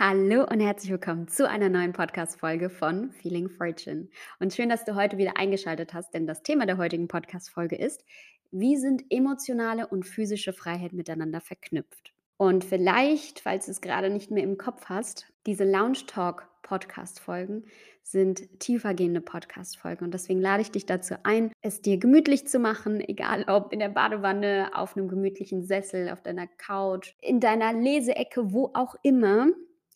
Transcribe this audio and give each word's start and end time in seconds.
Hallo 0.00 0.44
und 0.44 0.60
herzlich 0.60 0.92
willkommen 0.92 1.26
zu 1.26 1.48
einer 1.48 1.68
neuen 1.68 1.92
Podcast-Folge 1.92 2.70
von 2.70 3.10
Feeling 3.10 3.48
Fortune. 3.48 4.06
Und 4.38 4.54
schön, 4.54 4.68
dass 4.68 4.84
du 4.84 4.94
heute 4.94 5.18
wieder 5.18 5.36
eingeschaltet 5.36 5.92
hast, 5.92 6.14
denn 6.14 6.24
das 6.24 6.44
Thema 6.44 6.66
der 6.66 6.78
heutigen 6.78 7.08
Podcast-Folge 7.08 7.74
ist, 7.74 8.04
wie 8.52 8.76
sind 8.76 9.02
emotionale 9.10 9.88
und 9.88 10.04
physische 10.04 10.52
Freiheit 10.52 10.92
miteinander 10.92 11.40
verknüpft? 11.40 12.12
Und 12.36 12.64
vielleicht, 12.64 13.40
falls 13.40 13.64
du 13.64 13.72
es 13.72 13.80
gerade 13.80 14.08
nicht 14.08 14.30
mehr 14.30 14.44
im 14.44 14.56
Kopf 14.56 14.84
hast, 14.84 15.26
diese 15.46 15.64
Lounge 15.64 16.06
Talk 16.06 16.46
Podcast-Folgen 16.62 17.64
sind 18.04 18.60
tiefergehende 18.60 19.20
Podcast-Folgen. 19.20 20.04
Und 20.04 20.14
deswegen 20.14 20.40
lade 20.40 20.62
ich 20.62 20.70
dich 20.70 20.86
dazu 20.86 21.16
ein, 21.24 21.50
es 21.60 21.82
dir 21.82 21.98
gemütlich 21.98 22.46
zu 22.46 22.60
machen, 22.60 23.00
egal 23.00 23.46
ob 23.48 23.72
in 23.72 23.80
der 23.80 23.88
Badewanne, 23.88 24.70
auf 24.74 24.96
einem 24.96 25.08
gemütlichen 25.08 25.64
Sessel, 25.64 26.08
auf 26.08 26.22
deiner 26.22 26.46
Couch, 26.46 27.14
in 27.20 27.40
deiner 27.40 27.72
Leseecke, 27.72 28.52
wo 28.52 28.70
auch 28.74 28.94
immer. 29.02 29.48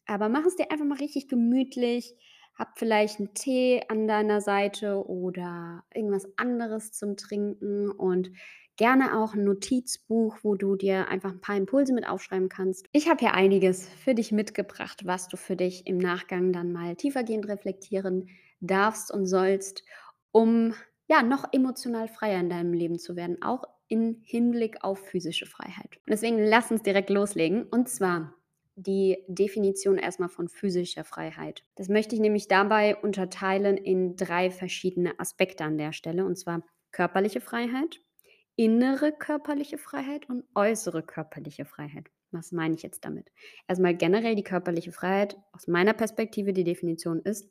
Aber 0.06 0.28
mach 0.28 0.44
es 0.46 0.56
dir 0.56 0.70
einfach 0.70 0.84
mal 0.84 0.98
richtig 0.98 1.28
gemütlich. 1.28 2.14
Hab 2.58 2.78
vielleicht 2.78 3.18
einen 3.18 3.34
Tee 3.34 3.82
an 3.88 4.06
deiner 4.06 4.40
Seite 4.40 5.06
oder 5.06 5.84
irgendwas 5.94 6.26
anderes 6.36 6.92
zum 6.92 7.16
Trinken 7.16 7.90
und 7.90 8.30
gerne 8.76 9.18
auch 9.18 9.34
ein 9.34 9.44
Notizbuch, 9.44 10.38
wo 10.42 10.54
du 10.54 10.76
dir 10.76 11.08
einfach 11.08 11.30
ein 11.30 11.40
paar 11.40 11.56
Impulse 11.56 11.92
mit 11.92 12.08
aufschreiben 12.08 12.48
kannst. 12.48 12.86
Ich 12.92 13.08
habe 13.08 13.20
hier 13.20 13.34
einiges 13.34 13.88
für 13.88 14.14
dich 14.14 14.32
mitgebracht, 14.32 15.06
was 15.06 15.28
du 15.28 15.36
für 15.36 15.56
dich 15.56 15.86
im 15.86 15.98
Nachgang 15.98 16.52
dann 16.52 16.72
mal 16.72 16.96
tiefergehend 16.96 17.48
reflektieren 17.48 18.28
darfst 18.60 19.12
und 19.12 19.26
sollst, 19.26 19.82
um 20.30 20.74
ja 21.08 21.22
noch 21.22 21.52
emotional 21.52 22.08
freier 22.08 22.40
in 22.40 22.48
deinem 22.48 22.72
Leben 22.72 22.98
zu 22.98 23.16
werden, 23.16 23.42
auch 23.42 23.64
im 23.88 24.22
Hinblick 24.24 24.82
auf 24.82 24.98
physische 24.98 25.46
Freiheit. 25.46 25.96
Und 25.98 26.10
deswegen 26.10 26.38
lass 26.38 26.70
uns 26.70 26.82
direkt 26.82 27.10
loslegen. 27.10 27.64
Und 27.64 27.88
zwar 27.88 28.34
die 28.74 29.18
Definition 29.28 29.98
erstmal 29.98 30.28
von 30.28 30.48
physischer 30.48 31.04
Freiheit. 31.04 31.64
Das 31.76 31.88
möchte 31.88 32.14
ich 32.14 32.20
nämlich 32.20 32.48
dabei 32.48 32.96
unterteilen 32.96 33.76
in 33.76 34.16
drei 34.16 34.50
verschiedene 34.50 35.18
Aspekte 35.20 35.64
an 35.64 35.78
der 35.78 35.92
Stelle, 35.92 36.24
und 36.24 36.36
zwar 36.36 36.62
körperliche 36.90 37.40
Freiheit, 37.40 38.00
innere 38.56 39.12
körperliche 39.12 39.78
Freiheit 39.78 40.28
und 40.28 40.44
äußere 40.54 41.02
körperliche 41.02 41.64
Freiheit. 41.64 42.10
Was 42.30 42.52
meine 42.52 42.74
ich 42.74 42.82
jetzt 42.82 43.04
damit? 43.04 43.30
Erstmal 43.68 43.94
generell 43.94 44.34
die 44.34 44.42
körperliche 44.42 44.92
Freiheit. 44.92 45.36
Aus 45.52 45.68
meiner 45.68 45.92
Perspektive 45.92 46.54
die 46.54 46.64
Definition 46.64 47.20
ist, 47.20 47.50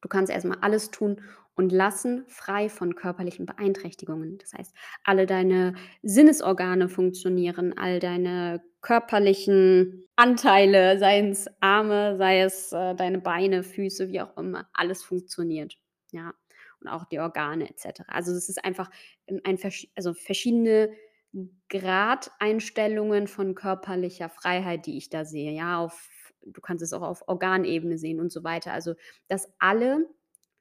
du 0.00 0.08
kannst 0.08 0.32
erstmal 0.32 0.58
alles 0.60 0.92
tun 0.92 1.20
und 1.60 1.72
lassen, 1.72 2.24
frei 2.26 2.70
von 2.70 2.94
körperlichen 2.94 3.44
Beeinträchtigungen. 3.44 4.38
Das 4.38 4.54
heißt, 4.54 4.74
alle 5.04 5.26
deine 5.26 5.74
Sinnesorgane 6.02 6.88
funktionieren, 6.88 7.76
all 7.76 8.00
deine 8.00 8.62
körperlichen 8.80 10.08
Anteile, 10.16 10.98
sei 10.98 11.20
es 11.28 11.48
Arme, 11.60 12.16
sei 12.16 12.40
es 12.40 12.72
äh, 12.72 12.94
deine 12.94 13.18
Beine, 13.18 13.62
Füße, 13.62 14.08
wie 14.08 14.22
auch 14.22 14.34
immer, 14.38 14.70
alles 14.72 15.02
funktioniert. 15.02 15.76
Ja, 16.12 16.32
und 16.80 16.88
auch 16.88 17.04
die 17.04 17.20
Organe 17.20 17.68
etc. 17.68 18.04
Also 18.06 18.32
es 18.32 18.48
ist 18.48 18.64
einfach 18.64 18.90
ein, 19.44 19.58
also 19.94 20.14
verschiedene 20.14 20.90
Gradeinstellungen 21.68 23.28
von 23.28 23.54
körperlicher 23.54 24.30
Freiheit, 24.30 24.86
die 24.86 24.96
ich 24.96 25.10
da 25.10 25.26
sehe. 25.26 25.52
Ja, 25.52 25.78
auf, 25.78 26.32
du 26.40 26.62
kannst 26.62 26.82
es 26.82 26.94
auch 26.94 27.02
auf 27.02 27.28
Organebene 27.28 27.98
sehen 27.98 28.18
und 28.18 28.32
so 28.32 28.44
weiter. 28.44 28.72
Also, 28.72 28.94
dass 29.28 29.52
alle 29.58 30.08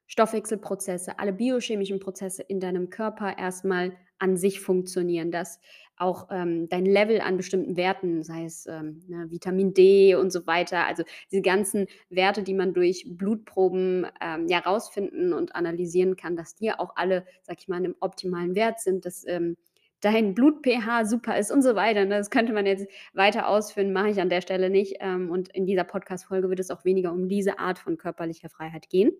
Stoffwechselprozesse, 0.09 1.19
alle 1.19 1.31
biochemischen 1.31 1.99
Prozesse 1.99 2.41
in 2.41 2.59
deinem 2.59 2.89
Körper 2.89 3.37
erstmal 3.37 3.95
an 4.17 4.37
sich 4.37 4.59
funktionieren, 4.59 5.31
dass 5.31 5.59
auch 5.97 6.29
ähm, 6.31 6.67
dein 6.67 6.85
Level 6.85 7.21
an 7.21 7.37
bestimmten 7.37 7.77
Werten, 7.77 8.23
sei 8.23 8.45
es 8.45 8.65
ähm, 8.65 9.03
ne, 9.07 9.29
Vitamin 9.29 9.73
D 9.73 10.15
und 10.15 10.31
so 10.31 10.47
weiter, 10.47 10.87
also 10.87 11.03
diese 11.31 11.43
ganzen 11.43 11.87
Werte, 12.09 12.41
die 12.41 12.55
man 12.55 12.73
durch 12.73 13.05
Blutproben 13.07 14.07
ähm, 14.19 14.47
ja 14.47 14.59
rausfinden 14.59 15.31
und 15.31 15.55
analysieren 15.55 16.15
kann, 16.15 16.35
dass 16.35 16.55
die 16.55 16.71
auch 16.71 16.95
alle, 16.95 17.25
sag 17.43 17.59
ich 17.59 17.67
mal, 17.67 17.75
einem 17.75 17.95
optimalen 17.99 18.55
Wert 18.55 18.79
sind, 18.79 19.05
dass 19.05 19.27
ähm, 19.27 19.57
dein 20.01 20.33
Blut-pH 20.33 21.05
super 21.05 21.37
ist 21.37 21.51
und 21.51 21.61
so 21.61 21.75
weiter. 21.75 22.05
Ne? 22.05 22.17
Das 22.17 22.31
könnte 22.31 22.53
man 22.53 22.65
jetzt 22.65 22.87
weiter 23.13 23.47
ausführen, 23.47 23.93
mache 23.93 24.09
ich 24.09 24.21
an 24.21 24.29
der 24.29 24.41
Stelle 24.41 24.71
nicht. 24.71 24.95
Ähm, 25.01 25.29
und 25.29 25.49
in 25.49 25.67
dieser 25.67 25.83
Podcast-Folge 25.83 26.49
wird 26.49 26.61
es 26.61 26.71
auch 26.71 26.83
weniger 26.83 27.11
um 27.11 27.27
diese 27.29 27.59
Art 27.59 27.77
von 27.77 27.97
körperlicher 27.97 28.49
Freiheit 28.49 28.89
gehen 28.89 29.11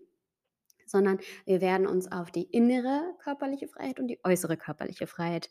sondern 0.90 1.18
wir 1.44 1.60
werden 1.60 1.86
uns 1.86 2.10
auf 2.10 2.30
die 2.30 2.44
innere 2.44 3.14
körperliche 3.22 3.68
Freiheit 3.68 4.00
und 4.00 4.08
die 4.08 4.18
äußere 4.24 4.56
körperliche 4.56 5.06
Freiheit 5.06 5.50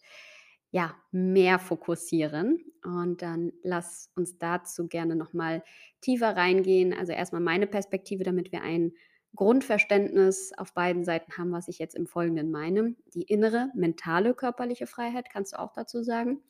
ja, 0.72 0.96
mehr 1.12 1.60
fokussieren. 1.60 2.64
Und 2.84 3.22
dann 3.22 3.52
lass 3.64 4.12
uns 4.16 4.38
dazu 4.38 4.88
gerne 4.88 5.16
nochmal 5.16 5.64
tiefer 6.02 6.36
reingehen. 6.36 6.94
Also 6.94 7.12
erstmal 7.12 7.42
meine 7.42 7.68
Perspektive, 7.68 8.24
damit 8.24 8.52
wir 8.52 8.62
ein 8.62 8.94
Grundverständnis 9.36 10.52
auf 10.58 10.74
beiden 10.74 11.04
Seiten 11.04 11.38
haben, 11.38 11.52
was 11.52 11.68
ich 11.68 11.80
jetzt 11.80 11.96
im 11.96 12.08
Folgenden 12.08 12.52
meine. 12.52 12.96
Die 13.14 13.24
innere, 13.24 13.70
mentale 13.76 14.34
körperliche 14.34 14.88
Freiheit, 14.88 15.30
kannst 15.32 15.54
du 15.54 15.60
auch 15.60 15.74
dazu 15.74 16.04
sagen. 16.04 16.42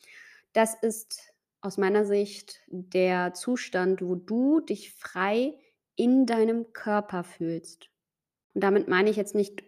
Das 0.54 0.76
ist 0.82 1.34
aus 1.62 1.78
meiner 1.78 2.06
Sicht 2.06 2.62
der 2.68 3.34
Zustand, 3.34 4.02
wo 4.02 4.16
du 4.16 4.62
dich 4.62 4.94
frei 4.94 5.58
in 5.96 6.26
deinem 6.26 6.72
Körper 6.72 7.24
fühlst. 7.24 7.90
Und 8.54 8.64
damit 8.64 8.88
meine 8.88 9.10
ich 9.10 9.16
jetzt 9.16 9.36
nicht 9.36 9.64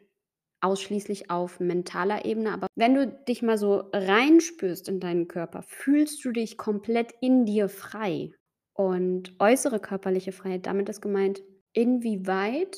ausschließlich 0.61 1.29
auf 1.29 1.59
mentaler 1.59 2.25
Ebene, 2.25 2.51
aber 2.51 2.67
wenn 2.75 2.93
du 2.93 3.07
dich 3.07 3.41
mal 3.41 3.57
so 3.57 3.89
reinspürst 3.93 4.87
in 4.89 4.99
deinen 4.99 5.27
Körper, 5.27 5.63
fühlst 5.63 6.23
du 6.23 6.31
dich 6.31 6.57
komplett 6.57 7.13
in 7.19 7.45
dir 7.45 7.67
frei. 7.67 8.31
Und 8.73 9.35
äußere 9.39 9.79
körperliche 9.79 10.31
Freiheit, 10.31 10.65
damit 10.65 10.87
ist 10.89 11.01
gemeint, 11.01 11.41
inwieweit 11.73 12.77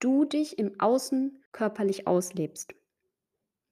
du 0.00 0.24
dich 0.24 0.58
im 0.58 0.78
Außen 0.80 1.42
körperlich 1.52 2.06
auslebst. 2.06 2.74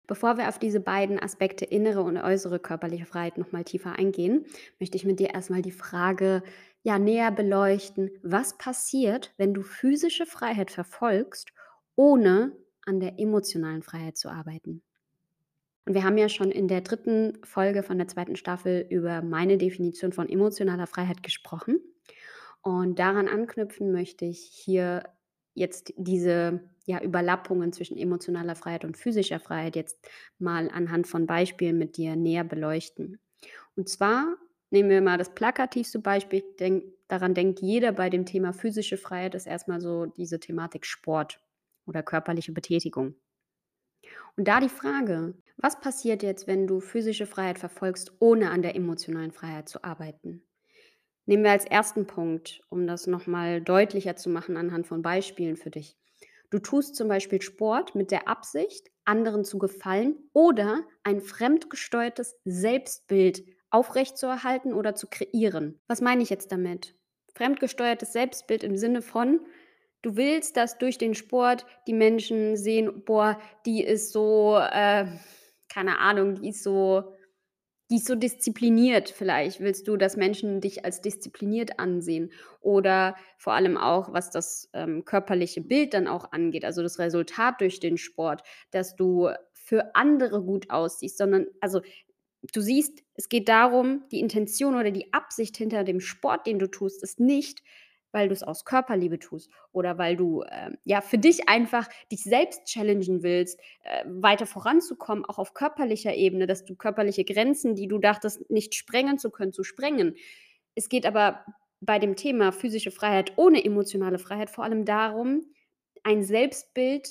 Bevor 0.06 0.38
wir 0.38 0.48
auf 0.48 0.58
diese 0.58 0.80
beiden 0.80 1.22
Aspekte 1.22 1.66
innere 1.66 2.02
und 2.02 2.16
äußere 2.16 2.58
körperliche 2.58 3.04
Freiheit 3.04 3.36
nochmal 3.36 3.64
tiefer 3.64 3.92
eingehen, 3.92 4.46
möchte 4.80 4.96
ich 4.96 5.04
mit 5.04 5.20
dir 5.20 5.34
erstmal 5.34 5.60
die 5.60 5.70
Frage 5.70 6.42
ja 6.82 6.98
näher 6.98 7.30
beleuchten, 7.30 8.10
was 8.22 8.56
passiert, 8.56 9.34
wenn 9.36 9.52
du 9.52 9.62
physische 9.62 10.24
Freiheit 10.24 10.70
verfolgst 10.70 11.52
ohne 11.98 12.52
an 12.86 13.00
der 13.00 13.18
emotionalen 13.18 13.82
Freiheit 13.82 14.16
zu 14.16 14.30
arbeiten. 14.30 14.82
Und 15.84 15.94
wir 15.94 16.04
haben 16.04 16.16
ja 16.16 16.28
schon 16.28 16.52
in 16.52 16.68
der 16.68 16.80
dritten 16.80 17.38
Folge 17.42 17.82
von 17.82 17.98
der 17.98 18.06
zweiten 18.06 18.36
Staffel 18.36 18.86
über 18.88 19.20
meine 19.20 19.58
Definition 19.58 20.12
von 20.12 20.28
emotionaler 20.28 20.86
Freiheit 20.86 21.24
gesprochen. 21.24 21.80
Und 22.62 23.00
daran 23.00 23.26
anknüpfen 23.26 23.90
möchte 23.90 24.26
ich 24.26 24.38
hier 24.38 25.02
jetzt 25.54 25.92
diese 25.96 26.60
ja, 26.86 27.02
Überlappungen 27.02 27.72
zwischen 27.72 27.98
emotionaler 27.98 28.54
Freiheit 28.54 28.84
und 28.84 28.96
physischer 28.96 29.40
Freiheit 29.40 29.74
jetzt 29.74 29.98
mal 30.38 30.70
anhand 30.70 31.08
von 31.08 31.26
Beispielen 31.26 31.78
mit 31.78 31.96
dir 31.96 32.14
näher 32.14 32.44
beleuchten. 32.44 33.18
Und 33.74 33.88
zwar 33.88 34.36
nehmen 34.70 34.88
wir 34.88 35.02
mal 35.02 35.18
das 35.18 35.34
plakativste 35.34 35.98
Beispiel. 35.98 36.44
Denk, 36.60 36.84
daran 37.08 37.34
denkt 37.34 37.60
jeder 37.60 37.90
bei 37.90 38.08
dem 38.08 38.24
Thema 38.24 38.52
physische 38.52 38.98
Freiheit, 38.98 39.34
ist 39.34 39.46
erstmal 39.46 39.80
so 39.80 40.06
diese 40.06 40.38
Thematik 40.38 40.86
Sport 40.86 41.40
oder 41.88 42.02
körperliche 42.02 42.52
Betätigung. 42.52 43.16
Und 44.36 44.46
da 44.46 44.60
die 44.60 44.68
Frage, 44.68 45.34
was 45.56 45.80
passiert 45.80 46.22
jetzt, 46.22 46.46
wenn 46.46 46.68
du 46.68 46.80
physische 46.80 47.26
Freiheit 47.26 47.58
verfolgst, 47.58 48.12
ohne 48.20 48.50
an 48.50 48.62
der 48.62 48.76
emotionalen 48.76 49.32
Freiheit 49.32 49.68
zu 49.68 49.82
arbeiten? 49.82 50.46
Nehmen 51.26 51.44
wir 51.44 51.50
als 51.50 51.64
ersten 51.64 52.06
Punkt, 52.06 52.62
um 52.70 52.86
das 52.86 53.06
nochmal 53.06 53.60
deutlicher 53.60 54.16
zu 54.16 54.30
machen 54.30 54.56
anhand 54.56 54.86
von 54.86 55.02
Beispielen 55.02 55.56
für 55.56 55.70
dich. 55.70 55.98
Du 56.50 56.58
tust 56.58 56.96
zum 56.96 57.08
Beispiel 57.08 57.42
Sport 57.42 57.94
mit 57.94 58.10
der 58.10 58.28
Absicht, 58.28 58.88
anderen 59.04 59.44
zu 59.44 59.58
gefallen 59.58 60.16
oder 60.32 60.84
ein 61.02 61.20
fremdgesteuertes 61.20 62.36
Selbstbild 62.44 63.44
aufrechtzuerhalten 63.70 64.72
oder 64.72 64.94
zu 64.94 65.08
kreieren. 65.08 65.80
Was 65.86 66.00
meine 66.00 66.22
ich 66.22 66.30
jetzt 66.30 66.52
damit? 66.52 66.94
Fremdgesteuertes 67.34 68.12
Selbstbild 68.12 68.62
im 68.64 68.76
Sinne 68.76 69.02
von, 69.02 69.40
Du 70.04 70.16
willst, 70.16 70.56
dass 70.56 70.78
durch 70.78 70.96
den 70.98 71.14
Sport 71.14 71.66
die 71.86 71.92
Menschen 71.92 72.56
sehen: 72.56 73.04
„Boah, 73.04 73.40
die 73.66 73.82
ist 73.82 74.12
so, 74.12 74.56
äh, 74.56 75.06
keine 75.68 75.98
Ahnung, 75.98 76.36
die 76.40 76.50
ist 76.50 76.62
so 76.62 77.12
die 77.90 77.96
ist 77.96 78.06
so 78.08 78.14
diszipliniert.“ 78.16 79.10
Vielleicht 79.10 79.60
willst 79.60 79.88
du, 79.88 79.96
dass 79.96 80.16
Menschen 80.16 80.60
dich 80.60 80.84
als 80.84 81.00
diszipliniert 81.02 81.78
ansehen 81.80 82.32
oder 82.60 83.16
vor 83.38 83.54
allem 83.54 83.76
auch, 83.78 84.12
was 84.12 84.30
das, 84.30 84.70
ähm, 84.74 85.04
körperliche 85.06 85.62
Bild 85.62 85.94
dann 85.94 86.08
auch 86.08 86.32
angeht, 86.32 86.64
also 86.64 86.82
das 86.82 86.98
Resultat 87.00 87.60
durch 87.60 87.80
den 87.80 87.98
Sport, 87.98 88.42
dass 88.72 88.96
du 88.96 89.30
für 89.54 89.94
andere 89.96 90.42
gut 90.42 90.70
aussiehst, 90.70 91.18
sondern 91.18 91.46
also, 91.60 91.80
du 92.52 92.60
siehst, 92.60 93.02
es 93.14 93.28
geht 93.28 93.48
darum, 93.48 94.04
die 94.12 94.20
Intention 94.20 94.76
oder 94.76 94.90
die 94.92 95.12
Absicht 95.12 95.56
hinter 95.56 95.84
dem 95.84 96.00
Sport, 96.00 96.46
den 96.46 96.58
du 96.58 96.68
tust, 96.70 97.02
ist 97.02 97.20
nicht 97.20 97.62
weil 98.12 98.28
du 98.28 98.34
es 98.34 98.42
aus 98.42 98.64
Körperliebe 98.64 99.18
tust 99.18 99.50
oder 99.72 99.98
weil 99.98 100.16
du, 100.16 100.44
ähm, 100.50 100.78
ja, 100.84 101.00
für 101.00 101.18
dich 101.18 101.48
einfach 101.48 101.88
dich 102.10 102.22
selbst 102.22 102.64
challengen 102.64 103.22
willst, 103.22 103.60
äh, 103.82 104.04
weiter 104.06 104.46
voranzukommen, 104.46 105.24
auch 105.24 105.38
auf 105.38 105.54
körperlicher 105.54 106.14
Ebene, 106.14 106.46
dass 106.46 106.64
du 106.64 106.74
körperliche 106.74 107.24
Grenzen, 107.24 107.74
die 107.74 107.88
du 107.88 107.98
dachtest, 107.98 108.50
nicht 108.50 108.74
sprengen 108.74 109.18
zu 109.18 109.30
können, 109.30 109.52
zu 109.52 109.64
sprengen. 109.64 110.16
Es 110.74 110.88
geht 110.88 111.06
aber 111.06 111.44
bei 111.80 111.98
dem 111.98 112.16
Thema 112.16 112.52
physische 112.52 112.90
Freiheit 112.90 113.32
ohne 113.36 113.64
emotionale 113.64 114.18
Freiheit 114.18 114.50
vor 114.50 114.64
allem 114.64 114.84
darum, 114.84 115.44
ein 116.02 116.22
Selbstbild 116.22 117.08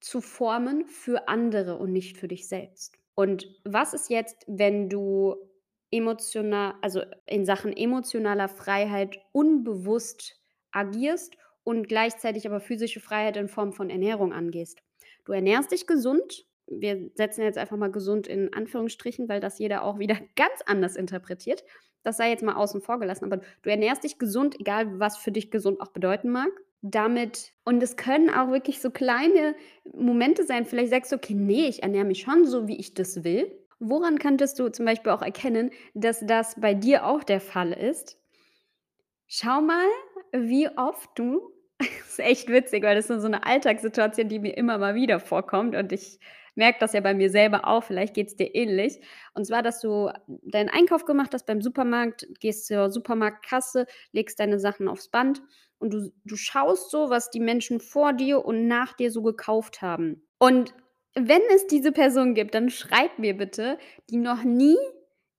zu 0.00 0.20
formen 0.20 0.86
für 0.86 1.28
andere 1.28 1.78
und 1.78 1.92
nicht 1.92 2.18
für 2.18 2.28
dich 2.28 2.48
selbst. 2.48 2.98
Und 3.14 3.46
was 3.64 3.94
ist 3.94 4.10
jetzt, 4.10 4.44
wenn 4.46 4.88
du 4.88 5.36
emotional 5.94 6.74
also, 6.82 7.02
in 7.26 7.44
Sachen 7.44 7.76
emotionaler 7.76 8.48
Freiheit 8.48 9.18
unbewusst 9.32 10.40
agierst 10.72 11.36
und 11.62 11.88
gleichzeitig 11.88 12.46
aber 12.46 12.60
physische 12.60 13.00
Freiheit 13.00 13.36
in 13.36 13.48
Form 13.48 13.72
von 13.72 13.90
Ernährung 13.90 14.32
angehst? 14.32 14.82
Du 15.24 15.32
ernährst 15.32 15.72
dich 15.72 15.86
gesund. 15.86 16.46
Wir 16.66 17.10
setzen 17.14 17.42
jetzt 17.42 17.58
einfach 17.58 17.76
mal 17.76 17.90
gesund 17.92 18.26
in 18.26 18.52
Anführungsstrichen, 18.52 19.28
weil 19.28 19.40
das 19.40 19.58
jeder 19.58 19.82
auch 19.84 19.98
wieder 19.98 20.16
ganz 20.36 20.60
anders 20.66 20.96
interpretiert. 20.96 21.64
Das 22.02 22.16
sei 22.18 22.30
jetzt 22.30 22.42
mal 22.42 22.54
außen 22.56 22.82
vor 22.82 22.98
gelassen, 23.00 23.24
aber 23.24 23.38
du 23.62 23.70
ernährst 23.70 24.04
dich 24.04 24.18
gesund, 24.18 24.60
egal 24.60 24.98
was 25.00 25.16
für 25.16 25.32
dich 25.32 25.50
gesund 25.50 25.80
auch 25.80 25.88
bedeuten 25.88 26.30
mag. 26.30 26.50
Damit 26.82 27.52
und 27.64 27.82
es 27.82 27.96
können 27.96 28.28
auch 28.28 28.48
wirklich 28.50 28.80
so 28.82 28.90
kleine 28.90 29.54
Momente 29.94 30.44
sein. 30.44 30.66
Vielleicht 30.66 30.90
sagst 30.90 31.12
du: 31.12 31.16
„Okay, 31.16 31.32
ne, 31.34 31.66
ich 31.68 31.82
ernähre 31.82 32.04
mich 32.04 32.20
schon 32.20 32.44
so, 32.44 32.68
wie 32.68 32.76
ich 32.78 32.92
das 32.92 33.24
will.“ 33.24 33.63
Woran 33.80 34.18
könntest 34.18 34.58
du 34.58 34.68
zum 34.70 34.84
Beispiel 34.86 35.12
auch 35.12 35.22
erkennen, 35.22 35.70
dass 35.94 36.20
das 36.26 36.60
bei 36.60 36.74
dir 36.74 37.06
auch 37.06 37.22
der 37.24 37.40
Fall 37.40 37.72
ist? 37.72 38.18
Schau 39.28 39.60
mal, 39.62 39.86
wie 40.32 40.68
oft 40.76 41.10
du 41.16 41.50
ist 41.80 42.20
echt 42.20 42.48
witzig, 42.48 42.82
weil 42.84 42.94
das 42.96 43.10
ist 43.10 43.22
so 43.22 43.28
'ne 43.28 43.44
Alltagssituation, 43.46 44.28
die 44.28 44.38
mir 44.38 44.56
immer 44.56 44.78
mal 44.78 44.94
wieder 44.94 45.18
vorkommt 45.20 45.74
und 45.74 45.92
ich 45.92 46.20
merke 46.56 46.78
das 46.78 46.92
ja 46.92 47.00
bei 47.00 47.14
mir 47.14 47.30
selber 47.30 47.66
auch, 47.66 47.82
vielleicht 47.82 48.14
geht's 48.14 48.36
dir 48.36 48.54
ähnlich. 48.54 49.00
Und 49.34 49.44
zwar, 49.44 49.62
dass 49.62 49.80
du 49.80 50.08
deinen 50.28 50.68
Einkauf 50.68 51.04
gemacht 51.04 51.34
hast 51.34 51.46
beim 51.46 51.60
Supermarkt, 51.60 52.28
gehst 52.40 52.66
zur 52.66 52.90
Supermarktkasse, 52.92 53.86
legst 54.12 54.38
deine 54.38 54.60
Sachen 54.60 54.86
aufs 54.86 55.08
Band 55.08 55.42
und 55.78 55.92
du 55.92 56.12
du 56.24 56.36
schaust 56.36 56.90
so, 56.92 57.10
was 57.10 57.30
die 57.30 57.40
Menschen 57.40 57.80
vor 57.80 58.12
dir 58.12 58.44
und 58.44 58.68
nach 58.68 58.92
dir 58.92 59.10
so 59.10 59.22
gekauft 59.22 59.82
haben. 59.82 60.22
Und 60.38 60.74
wenn 61.14 61.42
es 61.54 61.66
diese 61.66 61.92
Person 61.92 62.34
gibt, 62.34 62.54
dann 62.54 62.70
schreib 62.70 63.18
mir 63.18 63.36
bitte, 63.36 63.78
die 64.10 64.16
noch 64.16 64.42
nie 64.44 64.76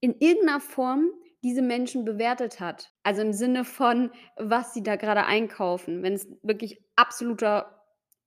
in 0.00 0.14
irgend 0.20 0.44
'ner 0.44 0.60
Form 0.60 1.10
diese 1.44 1.62
Menschen 1.62 2.04
bewertet 2.04 2.60
hat. 2.60 2.92
Also, 3.02 3.22
im 3.22 3.32
Sinne 3.32 3.64
von, 3.64 4.10
was 4.36 4.74
sie 4.74 4.82
da 4.82 4.96
grade 4.96 5.24
einkaufen, 5.26 6.02
wenn's 6.02 6.28
wirklich 6.42 6.82
absoluter 6.96 7.72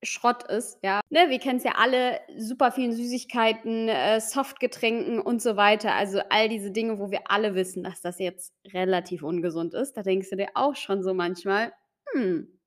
Schrott 0.03 0.43
ist, 0.49 0.79
ja. 0.83 1.01
Ne, 1.09 1.29
wir 1.29 1.39
kennen's 1.39 1.65
ja 1.65 1.73
alle, 1.77 2.19
super 2.37 2.71
vielen 2.71 2.93
Süßigkeiten, 2.93 3.89
äh, 3.89 4.21
Softgetränken 4.21 5.19
und 5.19 5.41
so 5.41 5.57
weiter. 5.57 5.93
Also, 5.95 6.21
all 6.29 6.47
diese 6.49 6.71
Dinge, 6.71 6.99
wo 6.99 7.11
wir 7.11 7.29
alle 7.29 7.53
wissen, 7.55 7.83
dass 7.83 7.99
das 8.01 8.17
jetzt 8.19 8.53
relativ 8.73 9.23
ungesund 9.23 9.73
ist. 9.73 9.97
Da 9.97 10.03
denkst 10.03 10.29
du 10.29 10.37
dir 10.37 10.49
auch 10.55 10.75
schon 10.77 11.03
so 11.03 11.13
manchmal: 11.13 11.73
„Hm, 12.13 12.59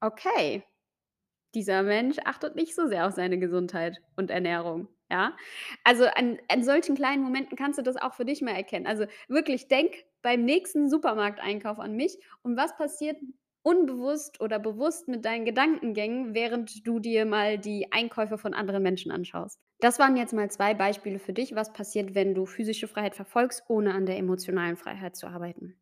okay, 0.00 0.64
dieser 1.56 1.82
Mensch 1.82 2.18
achtet 2.24 2.54
nicht 2.56 2.74
so 2.76 2.86
sehr 2.86 3.06
auf 3.08 3.14
seine 3.14 3.38
Gesundheit 3.38 4.00
und 4.16 4.30
Ernährung“, 4.30 4.88
ja? 5.10 5.36
Also, 5.84 6.04
an 6.06 6.38
an 6.48 6.62
solchen 6.64 6.94
kleinen 6.96 7.22
Momenten 7.24 7.56
kannst 7.56 7.78
du 7.78 7.82
das 7.82 7.96
auch 7.96 8.14
für 8.14 8.24
dich 8.24 8.42
mal 8.42 8.52
erkennen. 8.54 8.86
Also, 8.86 9.06
wirklich, 9.28 9.68
denk 9.68 10.04
beim 10.22 10.44
nächsten 10.44 10.88
Supermarkteinkauf 10.90 11.78
an 11.80 11.96
mich 11.96 12.18
und 12.42 12.56
was 12.56 12.76
passiert 12.76 13.16
unbewusst 13.62 14.40
oder 14.40 14.58
bewusst 14.60 15.08
mit 15.08 15.24
deinen 15.24 15.44
Gedankengängen, 15.44 16.34
während 16.34 16.86
du 16.86 17.00
dir 17.00 17.26
mal 17.26 17.58
die 17.58 17.90
Einkäufe 17.92 18.38
von 18.38 18.54
anderen 18.54 18.82
Menschen 18.82 19.10
anschaust. 19.10 19.60
Das 19.80 19.98
waren 19.98 20.16
jetzt 20.16 20.32
mal 20.34 20.50
2 20.50 20.74
Beispiele 20.74 21.18
für 21.18 21.32
dich, 21.32 21.54
was 21.54 21.72
passiert, 21.72 22.14
wenn 22.14 22.34
du 22.34 22.46
physische 22.46 22.88
Freiheit 22.88 23.14
verfolgst, 23.14 23.64
ohne 23.68 23.94
an 23.94 24.06
der 24.06 24.18
emotionalen 24.18 24.76
Freiheit 24.76 25.16
zu 25.16 25.26
arbeiten. 25.26 25.76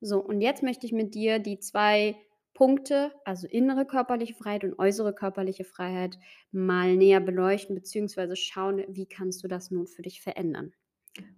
So, 0.00 0.20
und 0.20 0.40
jetzt 0.40 0.62
möchte 0.62 0.86
ich 0.86 0.92
mit 0.92 1.14
dir 1.14 1.38
die 1.38 1.58
2 1.58 2.16
Punkte, 2.54 3.12
also 3.24 3.46
innere 3.48 3.84
körperliche 3.86 4.34
Freiheit 4.34 4.64
und 4.64 4.78
äußere 4.78 5.14
körperliche 5.14 5.64
Freiheit, 5.64 6.18
mal 6.52 6.96
näher 6.96 7.20
beleuchten 7.20 7.74
beziehungsweise 7.74 8.36
schauen, 8.36 8.84
wie 8.88 9.06
kannst 9.06 9.42
du 9.44 9.48
das 9.48 9.70
nun 9.70 9.86
für 9.86 10.02
dich 10.02 10.22
verändern. 10.22 10.72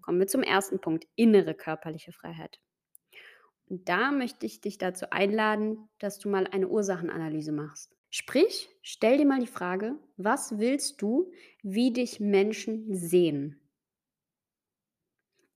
Kommen 0.02 0.20
wir 0.20 0.28
zum 0.28 0.42
1. 0.42 0.78
Punkt, 0.78 1.06
innere 1.16 1.54
körperliche 1.54 2.12
Freiheit. 2.12 2.60
Und 3.68 3.88
da 3.88 4.12
möchte 4.12 4.46
ich 4.46 4.60
dich 4.60 4.78
dazu 4.78 5.10
einladen, 5.10 5.88
dass 5.98 6.18
du 6.18 6.28
mal 6.28 6.46
eine 6.46 6.68
Ursachenanalyse 6.68 7.52
machst. 7.52 7.96
Sprich, 8.10 8.68
stell 8.82 9.18
dir 9.18 9.26
mal 9.26 9.40
die 9.40 9.46
Frage: 9.46 9.96
„Was 10.16 10.58
willst 10.58 11.02
du, 11.02 11.32
wie 11.62 11.92
dich 11.92 12.20
Menschen 12.20 12.94
sehen?“ 12.94 13.60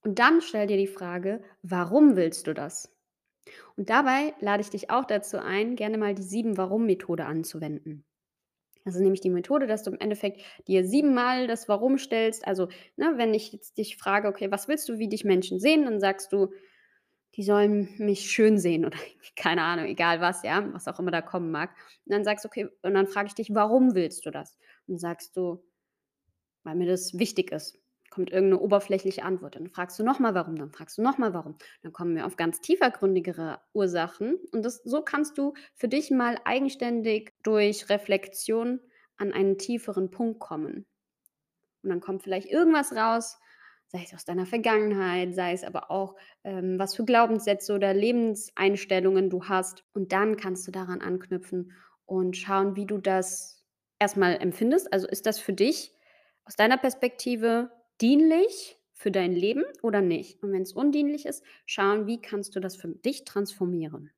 Und 0.03 0.19
dann 0.19 0.41
stell 0.41 0.67
dir 0.67 0.77
die 0.77 0.85
Frage: 0.85 1.41
„Warum 1.63 2.15
willst 2.15 2.45
du 2.45 2.53
das?“ 2.53 2.90
Und 3.77 3.89
dabei 3.89 4.33
lade 4.39 4.61
ich 4.61 4.69
dich 4.69 4.89
auch 4.89 5.05
dazu 5.05 5.37
ein, 5.39 5.75
gerne 5.75 5.97
mal 5.97 6.13
die 6.15 6.23
7-Warum-Methode 6.23 7.25
anzuwenden. 7.25 8.05
Das 8.85 8.95
ist 8.95 9.01
nämlich 9.01 9.21
die 9.21 9.29
Methode, 9.29 9.67
dass 9.67 9.83
du 9.83 9.91
im 9.91 9.99
Endeffekt 9.99 10.41
dir 10.67 10.85
7 10.85 11.13
Mal 11.13 11.47
das 11.47 11.69
Warum 11.69 11.97
stellst. 11.99 12.47
Also, 12.47 12.67
ne, 12.97 13.13
wenn 13.17 13.33
ich 13.33 13.53
jetzt 13.53 13.77
dich 13.77 13.97
frage: 13.97 14.27
„Okay, 14.27 14.51
was 14.51 14.67
willst 14.67 14.89
du, 14.89 14.99
wie 14.99 15.09
dich 15.09 15.25
Menschen 15.25 15.59
sehen?“ 15.59 15.85
Dann 15.85 15.99
sagst 15.99 16.33
du: 16.33 16.49
„Die 17.35 17.43
sollen 17.43 17.89
mich 17.99 18.31
schön 18.31 18.57
sehen“ 18.59 18.85
oder 18.85 18.97
keine 19.37 19.63
Ahnung, 19.63 19.85
egal 19.87 20.21
was, 20.21 20.43
ja, 20.43 20.73
was 20.73 20.87
auch 20.87 20.99
immer 20.99 21.11
da 21.11 21.21
kommen 21.21 21.51
mag. 21.51 21.71
Und 22.05 22.13
dann 22.13 22.25
sagst 22.25 22.45
du: 22.45 22.49
„Okay“ 22.49 22.67
und 22.83 22.93
dann 22.95 23.07
frage 23.07 23.27
ich 23.29 23.35
dich: 23.35 23.53
„Warum 23.55 23.95
willst 23.95 24.25
du 24.25 24.31
das?“ 24.31 24.57
Und 24.87 24.99
sagst 24.99 25.37
du: 25.37 25.63
„Weil 26.63 26.75
mir 26.75 26.87
das 26.87 27.19
wichtig 27.19 27.51
ist.“ 27.51 27.80
Kommt 28.11 28.29
irgend 28.31 28.49
'ne 28.51 28.59
oberflächliche 28.59 29.23
Antwort. 29.23 29.55
Dann 29.55 29.69
fragst 29.69 29.97
du 29.97 30.03
noch 30.03 30.19
mal: 30.19 30.35
„Warum?“ 30.35 30.57
Dann 30.57 30.71
fragst 30.71 30.97
du 30.97 31.01
noch 31.01 31.17
mal: 31.17 31.33
„Warum?“ 31.33 31.55
Dann 31.81 31.93
kommen 31.93 32.15
wir 32.15 32.25
auf 32.27 32.35
ganz 32.37 32.61
tiefergründigere 32.61 33.61
Ursachen 33.73 34.37
und 34.51 34.63
das 34.65 34.81
so 34.83 35.01
kannst 35.01 35.37
du 35.37 35.53
für 35.75 35.87
dich 35.87 36.11
mal 36.11 36.37
eigenständig 36.45 37.33
durch 37.43 37.89
Reflexion 37.89 38.81
an 39.17 39.33
einen 39.33 39.57
tieferen 39.57 40.11
Punkt 40.11 40.39
kommen. 40.41 40.85
Und 41.83 41.89
dann 41.89 42.01
kommt 42.01 42.23
vielleicht 42.23 42.47
irgendwas 42.47 42.93
raus, 42.93 43.39
sei 43.87 44.03
es 44.05 44.13
aus 44.13 44.25
deiner 44.25 44.45
Vergangenheit, 44.45 45.33
sei 45.35 45.53
es 45.53 45.63
aber 45.63 45.91
auch, 45.91 46.15
ähm, 46.43 46.79
was 46.79 46.95
für 46.95 47.05
Glaubenssätze 47.05 47.73
oder 47.73 47.93
Lebenseinstellungen 47.93 49.29
du 49.29 49.45
hast. 49.45 49.83
Und 49.93 50.11
dann 50.13 50.37
kannst 50.37 50.67
du 50.67 50.71
daran 50.71 51.01
anknüpfen 51.01 51.73
und 52.05 52.37
schauen, 52.37 52.75
wie 52.75 52.85
du 52.85 52.99
das 52.99 53.65
erst 53.99 54.17
mal 54.17 54.33
empfindest. 54.33 54.91
Also, 54.93 55.07
ist 55.07 55.25
das 55.25 55.39
für 55.39 55.53
dich 55.53 55.93
aus 56.45 56.55
deiner 56.55 56.77
Perspektive 56.77 57.71
dienlich 58.01 58.77
für 58.93 59.11
dein 59.11 59.33
Leben 59.33 59.63
oder 59.81 60.01
nicht? 60.01 60.41
Und 60.43 60.51
wenn's 60.51 60.73
undienlich 60.73 61.25
ist, 61.25 61.43
schauen, 61.65 62.07
wie 62.07 62.21
kannst 62.21 62.55
du 62.55 62.59
das 62.59 62.75
für 62.75 62.89
dich 62.89 63.25
transformieren? 63.25 64.11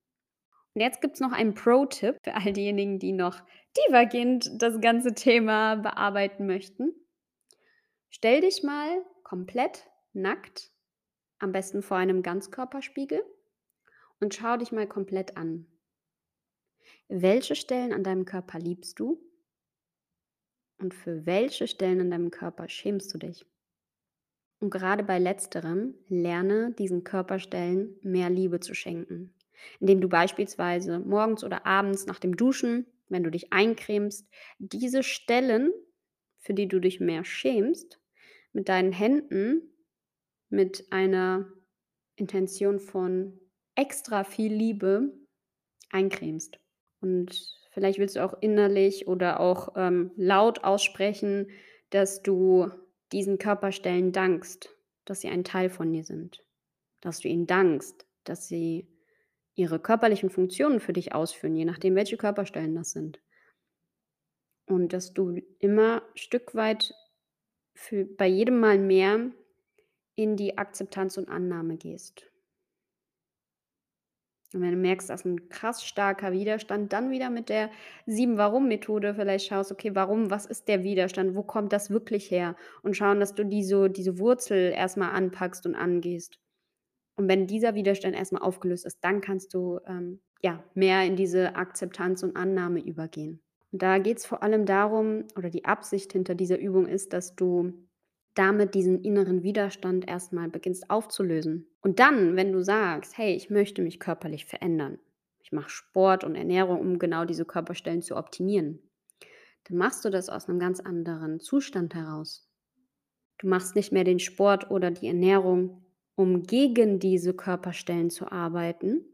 Und 0.75 0.81
jetzt 0.81 1.01
gibt's 1.01 1.19
noch 1.19 1.31
einen 1.31 1.53
Pro-Tipp 1.53 2.17
für 2.23 2.33
all 2.33 2.51
diejenigen, 2.51 2.99
die 2.99 3.11
noch 3.11 3.41
tiefergehend 3.73 4.61
das 4.61 4.81
ganze 4.81 5.13
Thema 5.13 5.75
bearbeiten 5.75 6.47
möchten. 6.47 6.93
Stell 8.09 8.41
dich 8.41 8.63
mal 8.63 9.03
komplett 9.23 9.89
nackt, 10.13 10.71
am 11.39 11.51
besten 11.51 11.81
vor 11.81 11.97
einem 11.97 12.23
Ganzkörperspiegel 12.23 13.23
und 14.19 14.33
schau 14.33 14.57
dich 14.57 14.71
mal 14.71 14.87
komplett 14.87 15.37
an. 15.37 15.67
Welche 17.07 17.55
Stellen 17.55 17.93
an 17.93 18.03
deinem 18.03 18.25
Körper 18.25 18.59
liebst 18.59 18.99
du? 18.99 19.19
Und 20.79 20.93
für 20.93 21.25
welche 21.25 21.67
Stellen 21.67 22.01
an 22.01 22.11
deinem 22.11 22.31
Körper 22.31 22.67
schämst 22.67 23.13
du 23.13 23.17
dich? 23.17 23.45
Und 24.63 24.69
grade 24.69 25.03
bei 25.03 25.19
Letzterem 25.19 25.93
lerne 26.07 26.71
diesen 26.79 27.03
Körperstellen 27.03 27.97
mehr 28.01 28.29
Liebe 28.29 28.61
zu 28.61 28.73
schenken, 28.73 29.33
indem 29.81 29.99
du 29.99 30.07
beispielsweise 30.07 30.99
morgens 30.99 31.43
oder 31.43 31.65
abends 31.65 32.05
nach 32.05 32.17
dem 32.17 32.37
Duschen, 32.37 32.85
wenn 33.09 33.25
du 33.25 33.29
dich 33.29 33.51
eincremst, 33.51 34.25
diese 34.59 35.03
Stellen, 35.03 35.73
für 36.39 36.53
die 36.53 36.69
du 36.69 36.79
dich 36.79 37.01
mehr 37.01 37.25
schämst, 37.25 37.99
mit 38.53 38.69
deinen 38.69 38.93
Händen 38.93 39.63
mit 40.47 40.87
einer 40.91 41.51
Intention 42.15 42.79
von 42.79 43.37
extra 43.75 44.23
viel 44.23 44.53
Liebe 44.53 45.11
eincremst. 45.89 46.57
Und 47.01 47.59
vielleicht 47.71 47.99
willst 47.99 48.15
du 48.15 48.23
auch 48.23 48.37
innerlich 48.39 49.09
oder 49.09 49.41
auch, 49.41 49.73
ähm, 49.75 50.11
laut 50.15 50.63
aussprechen, 50.63 51.49
dass 51.89 52.23
du 52.23 52.71
diesen 53.13 53.37
Körperstellen 53.37 54.11
dankst, 54.11 54.69
dass 55.05 55.21
sie 55.21 55.29
ein 55.29 55.43
Teil 55.43 55.69
von 55.69 55.91
dir 55.93 56.03
sind. 56.03 56.43
Dass 56.99 57.19
du 57.19 57.27
ihnen 57.27 57.47
dankst, 57.47 58.05
dass 58.23 58.47
sie 58.47 58.87
ihre 59.55 59.79
körperlichen 59.79 60.29
Funktionen 60.29 60.79
für 60.79 60.93
dich 60.93 61.13
ausführen, 61.13 61.55
je 61.55 61.65
nachdem, 61.65 61.95
welche 61.95 62.17
Körperstellen 62.17 62.75
das 62.75 62.91
sind. 62.91 63.21
Und 64.65 64.93
dass 64.93 65.13
du 65.13 65.41
immer 65.59 66.01
Stück 66.15 66.55
weit 66.55 66.93
für 67.75 68.05
bei 68.05 68.27
jedem 68.27 68.59
Mal 68.59 68.79
mehr 68.79 69.31
in 70.15 70.35
die 70.35 70.57
Akzeptanz 70.57 71.17
und 71.17 71.29
Annahme 71.29 71.77
gehst. 71.77 72.32
Und 74.53 74.61
wenn 74.61 74.71
du 74.71 74.77
merkst, 74.77 75.09
da 75.09 75.15
ist 75.15 75.25
'n 75.25 75.49
krass 75.49 75.83
starker 75.85 76.31
Widerstand, 76.31 76.93
dann 76.93 77.11
wieder 77.11 77.29
mit 77.29 77.49
der 77.49 77.69
7-Warum-Methode 78.05 79.15
vielleicht 79.15 79.47
schaust: 79.47 79.71
„Okay, 79.71 79.91
warum 79.95 80.29
was 80.31 80.45
ist 80.45 80.67
der 80.67 80.83
Widerstand? 80.83 81.35
Wo 81.35 81.43
kommt 81.43 81.73
das 81.73 81.89
wirklich 81.89 82.29
her?“ 82.31 82.55
Und 82.83 82.95
schauen, 82.97 83.19
dass 83.19 83.33
du 83.35 83.45
die 83.45 83.63
so 83.63 83.87
diese 83.87 84.19
Wurzel 84.19 84.71
erst 84.75 84.97
mal 84.97 85.09
anpackst 85.11 85.65
und 85.65 85.75
angehst. 85.75 86.39
Und 87.15 87.27
wenn 87.29 87.47
dieser 87.47 87.75
Widerstand 87.75 88.15
erst 88.15 88.33
mal 88.33 88.41
aufgelöst 88.41 88.85
ist, 88.85 88.99
dann 89.03 89.21
kannst 89.21 89.53
du, 89.53 89.79
ähm, 89.87 90.21
ja, 90.41 90.63
mehr 90.73 91.03
in 91.05 91.15
diese 91.15 91.55
Akzeptanz 91.55 92.23
und 92.23 92.35
Annahme 92.35 92.81
übergehen. 92.81 93.41
Und 93.71 93.81
da 93.81 93.97
geht's 93.99 94.25
vor 94.25 94.43
allem 94.43 94.65
darum 94.65 95.25
oder 95.37 95.49
die 95.49 95.65
Absicht 95.65 96.11
hinter 96.13 96.35
dieser 96.35 96.59
Übung 96.59 96.87
ist, 96.87 97.13
dass 97.13 97.35
du 97.35 97.73
damit 98.35 98.75
diesen 98.75 99.03
inneren 99.03 99.43
Widerstand 99.43 100.07
erst 100.07 100.33
mal 100.33 100.49
beginnst 100.49 100.89
aufzulösen. 100.89 101.67
Und 101.81 101.99
dann, 101.99 102.35
wenn 102.35 102.51
du 102.53 102.63
sagst: 102.63 103.17
„Hey, 103.17 103.35
ich 103.35 103.49
möchte 103.49 103.81
mich 103.81 103.99
körperlich 103.99 104.45
verändern. 104.45 104.99
Ich 105.41 105.51
mache 105.51 105.69
Sport 105.69 106.23
und 106.23 106.35
Ernährung, 106.35 106.79
um 106.79 106.99
genau 106.99 107.25
diese 107.25 107.45
Körperstellen 107.45 108.01
zu 108.01 108.15
optimieren.“ 108.17 108.79
Dann 109.65 109.77
machst 109.77 110.05
du 110.05 110.09
das 110.09 110.29
aus 110.29 110.47
'nem 110.47 110.59
ganz 110.59 110.79
anderen 110.81 111.39
Zustand 111.39 111.95
heraus. 111.95 112.49
Du 113.37 113.47
machst 113.47 113.75
nicht 113.75 113.91
mehr 113.91 114.03
den 114.05 114.19
Sport 114.19 114.71
oder 114.71 114.91
die 114.91 115.07
Ernährung, 115.07 115.83
um 116.15 116.43
gegen 116.43 116.99
diese 116.99 117.33
Körperstellen 117.35 118.09
zu 118.09 118.31
arbeiten, 118.31 119.05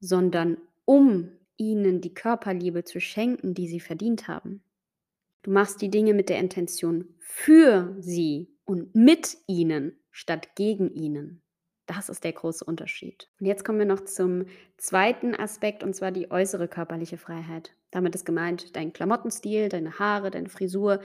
sondern 0.00 0.58
um 0.86 1.32
ihnen 1.58 2.00
die 2.02 2.14
Körperliebe 2.14 2.84
zu 2.84 3.00
schenken, 3.00 3.54
die 3.54 3.68
sie 3.68 3.80
verdient 3.80 4.28
haben. 4.28 4.62
Du 5.46 5.52
machst 5.52 5.80
die 5.80 5.92
Dinge 5.92 6.12
mit 6.12 6.28
der 6.28 6.40
Intention 6.40 7.14
für 7.20 7.94
sie 8.00 8.50
und 8.64 8.96
mit 8.96 9.36
ihnen 9.46 9.96
statt 10.10 10.56
gegen 10.56 10.90
ihnen. 10.90 11.40
Das 11.86 12.08
ist 12.08 12.24
der 12.24 12.32
große 12.32 12.64
Unterschied. 12.64 13.30
Und 13.38 13.46
jetzt 13.46 13.64
kommen 13.64 13.78
wir 13.78 13.86
noch 13.86 14.04
zum 14.06 14.46
zweiten 14.76 15.36
Aspekt, 15.36 15.84
und 15.84 15.94
zwar 15.94 16.10
die 16.10 16.32
äußere 16.32 16.66
körperliche 16.66 17.16
Freiheit. 17.16 17.76
Damit 17.92 18.16
ist 18.16 18.24
gemeint 18.24 18.74
dein 18.74 18.92
Klamottenstil, 18.92 19.68
deine 19.68 20.00
Haare, 20.00 20.32
deine 20.32 20.48
Frisur, 20.48 20.98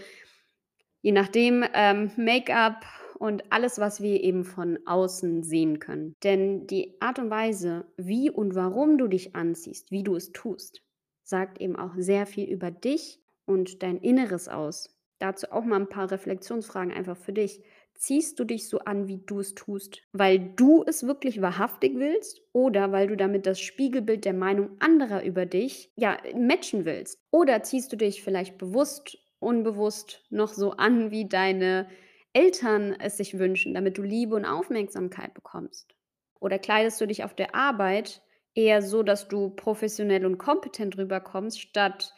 je 1.04 1.12
nachdem, 1.12 1.64
ähm, 1.76 2.10
Make-up 2.18 2.84
und 3.20 3.44
alles, 3.52 3.78
was 3.78 4.02
wir 4.02 4.24
eben 4.24 4.44
von 4.44 4.80
außen 4.88 5.44
sehen 5.44 5.78
können. 5.78 6.16
Denn 6.24 6.66
die 6.66 7.00
Art 7.00 7.20
und 7.20 7.30
Weise, 7.30 7.86
wie 7.96 8.32
und 8.32 8.56
warum 8.56 8.98
du 8.98 9.08
dich 9.08 9.36
anziehst, 9.36 9.92
wie 9.92 10.02
du 10.02 10.16
es 10.16 10.32
tust, 10.32 10.82
sagt 11.22 11.62
eben 11.62 11.76
auch 11.76 11.94
sehr 11.96 12.26
viel 12.26 12.50
über 12.50 12.72
dich 12.72 13.21
und 13.52 13.84
dein 13.84 13.98
Inneres 13.98 14.48
aus. 14.48 14.98
Dazu 15.20 15.52
auch 15.52 15.64
mal 15.66 15.80
'n 15.80 15.90
paar 15.90 16.10
Reflexionsfragen 16.12 16.92
einfach 16.94 17.18
für 17.18 17.34
dich. 17.34 17.62
Ziehst 17.96 18.40
du 18.40 18.46
dich 18.46 18.68
so 18.68 18.80
an, 18.80 19.08
wie 19.08 19.20
du 19.20 19.40
es 19.40 19.54
tust, 19.54 20.02
weil 20.12 20.40
du 20.56 20.84
es 20.88 21.06
wirklich 21.06 21.42
wahrhaftig 21.42 21.94
willst 21.98 22.42
oder 22.54 22.92
weil 22.92 23.08
du 23.08 23.16
damit 23.16 23.46
das 23.46 23.60
Spiegelbild 23.60 24.26
der 24.26 24.34
Meinung 24.34 24.72
anderer 24.80 25.24
über 25.24 25.46
dich, 25.46 25.92
ja, 25.96 26.18
matchen 26.36 26.86
willst? 26.86 27.20
Oder 27.32 27.62
ziehst 27.64 27.92
du 27.94 27.98
dich 27.98 28.24
vielleicht 28.24 28.58
bewusst, 28.58 29.18
unbewusst 29.40 30.24
noch 30.32 30.54
so 30.54 30.72
an, 30.72 31.12
wie 31.12 31.28
deine 31.30 31.88
Eltern 32.34 32.96
es 33.00 33.18
sich 33.18 33.38
wünschen, 33.38 33.74
damit 33.74 33.98
du 33.98 34.02
Liebe 34.04 34.36
und 34.36 34.46
Aufmerksamkeit 34.46 35.34
bekommst? 35.34 35.94
Oder 36.40 36.58
kleidest 36.60 37.00
du 37.02 37.06
dich 37.08 37.24
auf 37.24 37.36
der 37.36 37.54
Arbeit 37.56 38.22
eher 38.56 38.82
so, 38.82 39.04
dass 39.04 39.28
du 39.28 39.50
professionell 39.52 40.26
und 40.26 40.38
kompetent 40.38 40.98
rüberkommst, 40.98 41.60
statt 41.62 42.14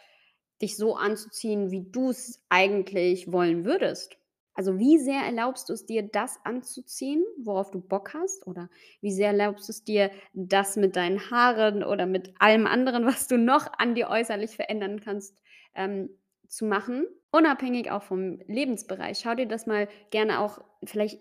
dich 0.61 0.77
so 0.77 0.95
anzuziehen, 0.95 1.71
wie 1.71 1.89
du's 1.91 2.41
eigentlich 2.49 3.31
wollen 3.31 3.65
würdest? 3.65 4.17
Also, 4.55 4.77
wie 4.77 4.99
sehr 4.99 5.21
erlaubst 5.21 5.69
du 5.69 5.73
es 5.73 5.85
dir, 5.87 6.03
das 6.03 6.39
anzuziehen, 6.43 7.23
worauf 7.37 7.71
du 7.71 7.79
Bock 7.81 8.13
hast? 8.13 8.45
Oder 8.45 8.69
wie 9.01 9.11
sehr 9.11 9.27
erlaubst 9.29 9.67
du 9.67 9.71
es 9.71 9.83
dir, 9.83 10.11
das 10.33 10.75
mit 10.75 10.95
deinen 10.95 11.31
Haaren 11.31 11.83
oder 11.83 12.05
mit 12.05 12.33
allem 12.39 12.67
anderen, 12.67 13.05
was 13.05 13.27
du 13.27 13.37
noch 13.37 13.67
an 13.79 13.95
dir 13.95 14.09
äußerlich 14.09 14.51
verändern 14.55 14.99
kannst, 15.01 15.41
ähm, 15.75 16.09
zu 16.47 16.65
machen, 16.65 17.07
unabhängig 17.31 17.89
auch 17.89 18.03
vom 18.03 18.39
Lebensbereich? 18.47 19.19
Schau 19.23 19.33
dir 19.33 19.47
das 19.47 19.65
mal 19.65 19.87
gerne 20.11 20.39
auch 20.39 20.59
vielleicht 20.85 21.19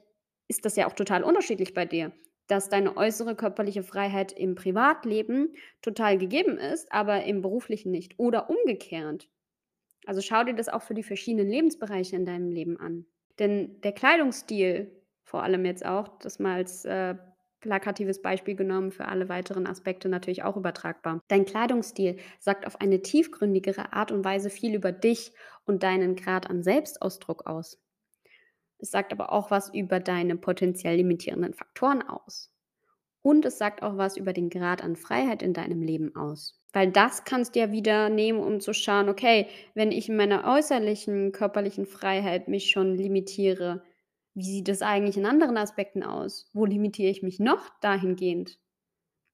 ist 0.48 0.64
das 0.66 0.76
ja 0.76 0.86
auch 0.86 0.92
total 0.92 1.24
unterschiedlich 1.24 1.72
bei 1.72 1.86
dir, 1.86 2.12
dass 2.52 2.68
deine 2.68 2.99
äußere 2.99 3.35
körperliche 3.35 3.82
Freiheit 3.82 4.30
im 4.32 4.54
Privatleben 4.54 5.54
total 5.80 6.18
gegeben 6.18 6.59
ist, 6.59 6.92
aber 6.92 7.25
im 7.25 7.40
Beruflichen 7.40 7.90
nicht 7.90 8.18
oder 8.18 8.50
umgekehrt. 8.50 9.30
Also, 10.04 10.21
schau 10.21 10.44
dir 10.44 10.54
das 10.54 10.68
auch 10.68 10.82
für 10.82 10.92
die 10.92 11.02
verschiedenen 11.02 11.49
Lebensbereiche 11.49 12.14
in 12.14 12.26
deinem 12.26 12.50
Leben 12.50 12.78
an. 12.78 13.06
Denn 13.38 13.80
der 13.80 13.92
Kleidungsstil, 13.92 14.92
vor 15.25 15.42
allem 15.42 15.64
jetzt 15.64 15.87
auch, 15.87 16.18
das 16.18 16.40
mal 16.40 16.56
als, 16.56 16.85
äh, 16.85 17.14
plakatives 17.61 18.21
Beispiel 18.21 18.54
genommen, 18.54 18.92
für 18.92 19.06
alle 19.06 19.30
weiteren 19.30 19.66
Aspekte 19.66 20.11
natürlich 20.11 20.42
auch 20.42 20.59
übertragbar. 20.59 21.21
Dein 21.28 21.47
Kleidungsstil 21.47 22.18
sagt 22.38 22.66
auf 22.66 22.82
eine 22.82 23.00
tiefgründigere 23.00 23.94
Art 23.94 24.12
und 24.12 24.26
Weise 24.26 24.50
viel 24.50 24.75
über 24.75 24.92
dich 24.92 25.32
und 25.64 25.85
deinen 25.85 26.16
Grad 26.16 26.50
an 26.50 26.62
Selbstausdruck 26.62 27.47
aus. 27.47 27.80
Es 28.82 28.92
sagt 28.92 29.12
aber 29.12 29.32
auch 29.32 29.50
was 29.52 29.74
über 29.74 30.00
deine 30.00 30.36
potenziell 30.36 30.96
limitierenden 30.98 31.54
Faktoren 31.54 32.02
aus. 32.02 32.52
Und 33.22 33.44
es 33.44 33.58
sagt 33.58 33.82
auch 33.82 33.96
was 33.96 34.16
über 34.16 34.32
den 34.32 34.50
Grad 34.50 34.82
an 34.82 34.96
Freiheit 34.96 35.42
in 35.42 35.52
deinem 35.54 35.82
Leben 35.82 36.14
aus. 36.16 36.60
Weil 36.72 36.90
das 36.92 37.24
kannst 37.24 37.54
du 37.54 37.60
ja 37.60 37.72
wieder 37.72 38.08
nehmen, 38.08 38.40
um 38.40 38.60
zu 38.60 38.72
schauen: 38.74 39.08
„Okay, 39.08 39.48
wenn 39.74 39.92
ich 39.92 40.08
in 40.08 40.16
meiner 40.16 40.44
äußerlichen 40.44 41.32
körperlichen 41.32 41.86
Freiheit 41.86 42.48
mich 42.48 42.70
schon 42.70 42.96
limitiere, 42.96 43.84
wie 44.34 44.44
sieht 44.44 44.68
es 44.68 44.82
eigentlich 44.82 45.16
in 45.18 45.26
anderen 45.26 45.56
Aspekten 45.58 46.02
aus? 46.04 46.48
Wo 46.52 46.64
limitiere 46.66 47.10
ich 47.10 47.22
mich 47.22 47.40
noch 47.40 47.68
dahingehend?“ 47.80 48.58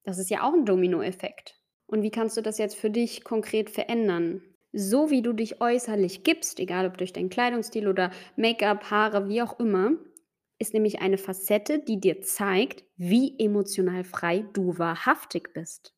Das 0.03 0.17
ist 0.19 0.29
ja 0.29 0.43
auch 0.43 0.53
'n 0.53 0.65
Dominoeffekt. 0.65 1.59
Und 1.87 2.03
wie 2.03 2.11
kannst 2.11 2.37
du 2.37 2.41
das 2.41 2.57
jetzt 2.57 2.75
für 2.75 2.89
dich 2.89 3.23
konkret 3.23 3.69
verändern? 3.69 4.48
So 4.71 5.09
wie 5.09 5.21
du 5.21 5.33
dich 5.33 5.61
äußerlich 5.61 6.23
gibst, 6.23 6.59
egal 6.59 6.85
ob 6.85 6.97
durch 6.97 7.11
deinen 7.11 7.29
Kleidungsstil 7.29 7.87
oder 7.87 8.11
Make-up, 8.35 8.91
Haare, 8.91 9.27
wie 9.27 9.41
auch 9.41 9.59
immer, 9.59 9.93
ist 10.59 10.73
nämlich 10.73 11.01
eine 11.01 11.17
Facette, 11.17 11.79
die 11.79 11.99
dir 11.99 12.21
zeigt, 12.21 12.83
wie 12.97 13.39
emotional 13.39 14.03
frei 14.03 14.45
du 14.53 14.77
wahrhaftig 14.77 15.53
bist. 15.53 15.95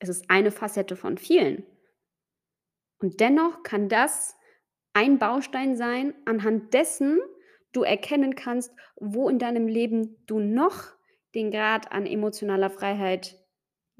Es 0.00 0.08
ist 0.08 0.30
eine 0.30 0.50
Facette 0.50 0.96
von 0.96 1.18
vielen. 1.18 1.64
Und 3.00 3.20
dennoch 3.20 3.62
kann 3.62 3.88
das 3.88 4.34
ein 4.94 5.18
Baustein 5.18 5.76
sein, 5.76 6.14
anhand 6.24 6.74
dessen 6.74 7.20
du 7.72 7.82
erkennen 7.82 8.34
kannst, 8.34 8.72
wo 8.96 9.28
in 9.28 9.38
deinem 9.38 9.68
Leben 9.68 10.16
du 10.26 10.40
noch 10.40 10.86
den 11.34 11.50
Grad 11.50 11.92
an 11.92 12.06
emotionaler 12.06 12.70
Freiheit 12.70 13.37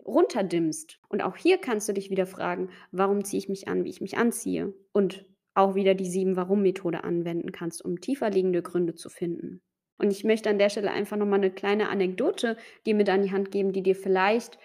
runterdimmst. 0.04 1.00
Und 1.08 1.22
auch 1.22 1.36
hier 1.36 1.58
kannst 1.58 1.88
du 1.88 1.92
dich 1.92 2.10
wieder 2.10 2.26
fragen: 2.26 2.70
„Warum 2.92 3.24
ziehe 3.24 3.38
ich 3.38 3.48
mich 3.48 3.68
an, 3.68 3.84
wie 3.84 3.90
ich 3.90 4.00
mich 4.00 4.16
anziehe?“ 4.18 4.74
Und 4.92 5.24
auch 5.54 5.74
wieder 5.74 5.94
die 5.94 6.08
7-Warum-Methode 6.08 7.04
anwenden 7.04 7.52
kannst, 7.52 7.84
um 7.84 8.00
tiefer 8.00 8.30
liegende 8.30 8.62
Gründe 8.62 8.94
zu 8.94 9.08
finden. 9.10 9.60
Und 9.98 10.10
ich 10.12 10.22
möchte 10.24 10.50
an 10.50 10.58
der 10.58 10.70
Stelle 10.70 10.92
einfach 10.92 11.16
noch 11.16 11.26
mal 11.26 11.38
'ne 11.38 11.50
kleine 11.50 11.88
Anekdote 11.88 12.56
dir 12.86 12.94
mit 12.94 13.08
an 13.08 13.22
die 13.22 13.32
Hand 13.32 13.50
geben, 13.50 13.72
die 13.72 13.82
dir 13.82 13.96
vielleicht 13.96 14.58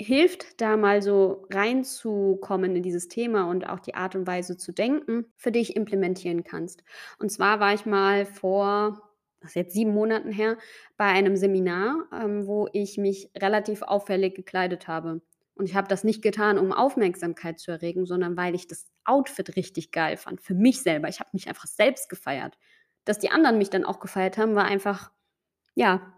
hilft, 0.00 0.60
da 0.60 0.76
mal 0.76 1.02
so 1.02 1.46
reinzukommen 1.52 2.76
in 2.76 2.82
dieses 2.82 3.08
Thema 3.08 3.48
und 3.50 3.68
auch 3.68 3.80
die 3.80 3.94
Art 3.94 4.16
und 4.16 4.26
Weise 4.26 4.56
zu 4.56 4.72
denken, 4.72 5.26
für 5.36 5.52
dich 5.52 5.76
implementieren 5.76 6.44
kannst. 6.44 6.82
Und 7.18 7.30
zwar 7.30 7.60
war 7.60 7.74
ich 7.74 7.86
mal 7.86 8.26
vor 8.26 9.11
das 9.42 9.50
ist 9.52 9.56
jetzt 9.56 9.74
7 9.74 9.92
Monaten 9.94 10.32
her, 10.32 10.58
bei 10.98 11.06
einem 11.06 11.36
Seminar, 11.36 12.06
ähm, 12.12 12.46
wo 12.48 12.68
ich 12.72 12.98
mich 12.98 13.30
relativ 13.38 13.82
auffällig 13.82 14.34
gekleidet 14.36 14.88
habe. 14.88 15.22
Und 15.56 15.66
ich 15.68 15.76
habe 15.76 15.88
das 15.88 16.04
nicht 16.04 16.22
getan, 16.22 16.58
um 16.58 16.72
Aufmerksamkeit 16.72 17.58
zu 17.60 17.70
erregen, 17.72 18.06
sondern 18.06 18.36
weil 18.38 18.54
ich 18.54 18.68
das 18.68 18.90
Outfit 19.04 19.56
richtig 19.56 19.92
geil 19.92 20.16
fand, 20.16 20.40
für 20.42 20.54
mich 20.54 20.82
selber. 20.82 21.08
Ich 21.08 21.20
habe 21.20 21.30
mich 21.34 21.48
einfach 21.48 21.66
selbst 21.66 22.08
gefeiert. 22.08 22.58
Dass 23.04 23.18
die 23.18 23.30
anderen 23.30 23.58
mich 23.58 23.70
dann 23.70 23.84
auch 23.84 24.00
gefeiert 24.00 24.38
haben, 24.38 24.54
war 24.56 24.64
einfach, 24.64 25.10
ja, 25.76 26.14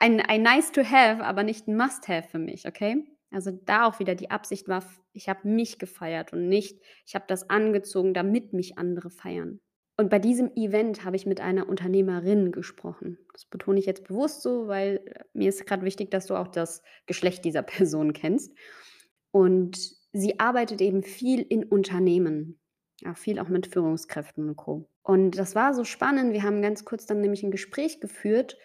ein 0.00 0.20
ein 0.22 0.42
nice 0.42 0.72
to 0.72 0.82
have, 0.84 1.24
aber 1.24 1.42
nicht 1.44 1.68
'n 1.68 1.76
must 1.76 2.08
have 2.08 2.28
für 2.28 2.38
mich, 2.40 2.66
okay? 2.68 3.04
Also, 3.32 3.52
da 3.52 3.86
auch 3.86 3.98
wieder 4.00 4.14
die 4.16 4.30
Absicht 4.32 4.68
war 4.68 4.84
ich 5.14 5.28
habe 5.30 5.48
mich 5.48 5.78
gefeiert 5.80 6.32
und 6.34 6.48
nicht 6.48 6.80
ich 7.06 7.14
habe 7.16 7.26
das 7.28 7.50
angezogen, 7.50 8.14
damit 8.14 8.52
mich 8.54 8.78
andere 8.78 9.10
feiern. 9.10 9.60
Und 10.00 10.10
bei 10.10 10.20
diesem 10.20 10.52
Event 10.54 11.04
habe 11.04 11.16
ich 11.16 11.26
mit 11.26 11.40
einer 11.40 11.68
Unternehmerin 11.68 12.52
gesprochen. 12.52 13.18
Das 13.32 13.44
betone 13.46 13.80
ich 13.80 13.86
jetzt 13.86 14.04
bewusst 14.04 14.42
so, 14.42 14.68
weil, 14.68 15.00
äh, 15.06 15.24
mir 15.34 15.48
ist 15.48 15.66
grad 15.66 15.82
wichtig, 15.82 16.10
dass 16.10 16.26
du 16.26 16.36
auch 16.36 16.48
das 16.48 16.82
Geschlecht 17.06 17.44
dieser 17.44 17.62
Person 17.64 18.12
kennst. 18.12 18.52
Und 19.32 19.78
sie 20.12 20.38
arbeitet 20.40 20.80
eben 20.80 21.02
viel 21.02 21.40
in 21.42 21.64
Unternehmen, 21.64 22.60
ja, 23.00 23.14
viel 23.14 23.38
auch 23.40 23.48
mit 23.48 23.66
Führungskräften 23.66 24.48
und 24.48 24.56
Co. 24.56 24.88
Und 25.02 25.32
das 25.38 25.54
war 25.54 25.74
so 25.74 25.84
spannend. 25.84 26.32
Wir 26.32 26.42
haben 26.44 26.62
ganz 26.62 26.84
kurz 26.84 27.06
dann 27.06 27.20
nämlich 27.20 27.42
'n 27.44 27.50
Gespräch 27.50 28.00
geführt, 28.00 28.56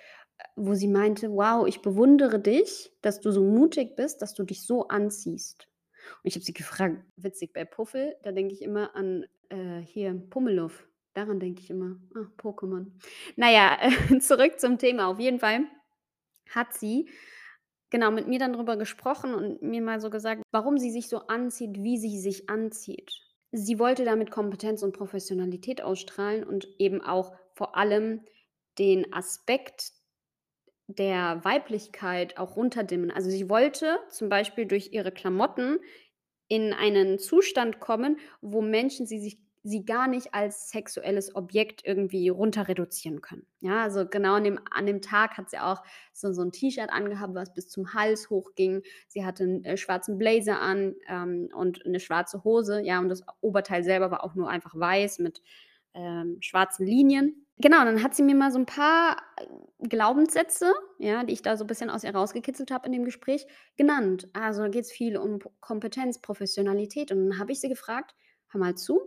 wo 0.55 0.75
sie 0.75 0.87
meinte: 0.87 1.31
„Wow, 1.31 1.67
ich 1.67 1.81
bewundere 1.81 2.39
dich, 2.39 2.93
dass 3.01 3.21
du 3.21 3.31
so 3.31 3.43
mutig 3.43 3.95
bist, 3.95 4.21
dass 4.21 4.33
du 4.35 4.43
dich 4.43 4.65
so 4.65 4.87
anziehst.“ 4.89 5.69
Und 6.23 6.29
ich 6.29 6.35
habe 6.35 6.45
sie 6.45 6.53
gefragt 6.53 7.03
witzig, 7.17 7.53
bei 7.53 7.65
Puffel, 7.65 8.15
da 8.23 8.31
denke 8.33 8.53
ich 8.53 8.61
immer 8.63 8.95
an, 8.95 9.25
äh, 9.49 9.79
hier 9.81 10.13
Pummeluff. 10.29 10.87
Daran 11.13 11.39
denke 11.39 11.61
ich 11.61 11.69
immer. 11.69 11.97
Ah, 12.15 12.27
Pokémon. 12.37 12.91
Na 13.35 13.51
ja, 13.51 13.77
äh, 13.81 14.19
zurück 14.19 14.59
zum 14.59 14.77
Thema. 14.77 15.07
Auf 15.07 15.19
jeden 15.19 15.39
Fall 15.39 15.65
hat 16.49 16.73
sie, 16.73 17.09
genau, 17.89 18.11
mit 18.11 18.27
mir 18.27 18.39
dann 18.39 18.53
drüber 18.53 18.77
gesprochen 18.77 19.33
und 19.33 19.61
mir 19.61 19.81
mal 19.81 19.99
so 19.99 20.09
gesagt, 20.09 20.41
warum 20.51 20.77
sie 20.77 20.91
sich 20.91 21.07
so 21.07 21.27
anzieht, 21.27 21.77
wie 21.83 21.97
sie 21.97 22.19
sich 22.19 22.49
anzieht. 22.49 23.11
Sie 23.51 23.77
wollte 23.77 24.05
damit 24.05 24.31
Kompetenz 24.31 24.81
und 24.81 24.97
Professionalität 24.97 25.81
ausstrahlen 25.81 26.43
und 26.43 26.67
eben 26.79 27.01
auch 27.01 27.33
vor 27.53 27.77
allem 27.77 28.21
den 28.79 29.13
Aspekt 29.13 29.91
der 30.87 31.45
Weiblichkeit 31.45 32.37
auch 32.39 32.55
runterdimmen. 32.55 33.11
Also, 33.11 33.29
sie 33.29 33.49
wollte 33.49 33.99
zum 34.09 34.29
Beispiel 34.29 34.65
durch 34.65 34.91
ihre 34.91 35.11
Klamotten 35.11 35.77
in 36.47 36.73
einen 36.73 37.19
Zustand 37.19 37.79
kommen, 37.79 38.17
wo 38.41 38.61
Menschen 38.61 39.05
sie 39.05 39.19
sich 39.19 39.37
sie 39.63 39.85
gar 39.85 40.07
nicht 40.07 40.33
als 40.33 40.69
sexuelles 40.69 41.35
Objekt 41.35 41.81
irgendwie 41.85 42.29
runter 42.29 42.67
reduzieren 42.67 43.21
können. 43.21 43.47
Ja, 43.61 43.81
also 43.83 44.05
genau 44.07 44.35
an 44.35 44.43
dem 44.43 44.59
an 44.71 44.85
dem 44.85 45.01
Tag 45.01 45.37
hat 45.37 45.49
sie 45.49 45.59
auch 45.59 45.81
so 46.13 46.33
so 46.33 46.41
'n 46.43 46.51
T-Shirt 46.51 46.89
angehabt, 46.91 47.33
was 47.35 47.53
bis 47.53 47.69
zum 47.69 47.93
Hals 47.93 48.29
hochging. 48.29 48.83
Sie 49.07 49.25
hatte 49.25 49.43
'n, 49.45 49.63
äh, 49.65 49.77
schwarzen 49.77 50.17
Blazer 50.17 50.59
an, 50.61 50.95
ähm, 51.07 51.49
und 51.55 51.85
'ne 51.85 51.99
schwarze 51.99 52.43
Hose, 52.43 52.81
ja, 52.81 52.99
und 52.99 53.09
das 53.09 53.23
Oberteil 53.41 53.83
selber 53.83 54.11
war 54.11 54.23
auch 54.23 54.35
nur 54.35 54.49
einfach 54.49 54.75
weiß 54.75 55.19
mit, 55.19 55.41
ähm, 55.93 56.37
schwarzen 56.41 56.85
Linien. 56.87 57.45
Genau, 57.59 57.85
dann 57.85 58.01
hat 58.03 58.15
sie 58.15 58.23
mir 58.23 58.35
mal 58.35 58.51
so 58.51 58.57
'n 58.59 58.65
paar, 58.65 59.17
äh, 59.37 59.87
Glaubenssätze, 59.87 60.73
ja, 60.99 61.23
die 61.23 61.33
ich 61.33 61.41
da 61.43 61.55
so 61.57 61.65
bisschen 61.65 61.89
aus 61.91 62.03
ihr 62.03 62.13
rausgekitzelt 62.15 62.71
habe 62.71 62.87
in 62.87 62.91
dem 62.93 63.05
Gespräch, 63.05 63.45
genannt. 63.77 64.27
Also, 64.33 64.63
da 64.63 64.69
geht's 64.69 64.91
viel 64.91 65.17
um 65.17 65.39
Kompetenz, 65.61 66.19
Professionalität 66.21 67.11
und 67.11 67.29
dann 67.29 67.39
habe 67.39 67.51
ich 67.53 67.61
sie 67.61 67.69
gefragt: 67.69 68.15
„Hör 68.49 68.59
mal 68.59 68.75
zu, 68.75 69.01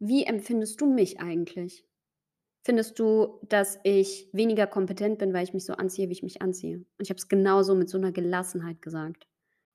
wie 0.00 0.24
empfindest 0.24 0.80
du 0.80 0.86
mich 0.86 1.20
eigentlich? 1.20 1.84
Findest 2.64 2.98
du, 2.98 3.40
dass 3.48 3.78
ich 3.84 4.28
weniger 4.32 4.66
kompetent 4.66 5.18
bin, 5.18 5.32
weil 5.34 5.44
ich 5.44 5.54
mich 5.54 5.64
so 5.66 5.74
anziehe, 5.74 6.08
wie 6.08 6.12
ich 6.14 6.22
mich 6.24 6.42
anziehe?“ 6.42 6.78
Und 6.78 6.86
ich 7.00 7.10
habe 7.10 7.18
es 7.18 7.28
genauso 7.28 7.74
mit 7.76 7.88
so 7.90 7.98
'ner 7.98 8.12
Gelassenheit 8.12 8.82
gesagt. 8.82 9.26